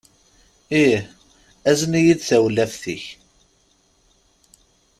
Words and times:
Ih. 0.83 1.01
Azen-iyi-d 1.69 2.21
tawlaft-ik. 2.27 3.03